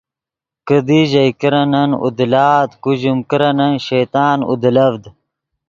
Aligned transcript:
کیدی 0.67 1.01
ژئے 1.11 1.25
کرنن 1.39 1.91
اودیلآت 2.03 2.69
کو 2.83 2.91
ژیم 2.99 3.19
کرنن 3.29 3.73
شیطان 3.87 4.37
اودیلڤد 4.49 5.03